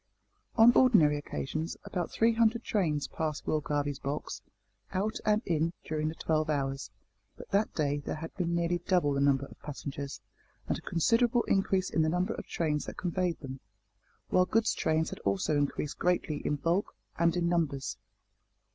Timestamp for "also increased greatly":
15.19-16.37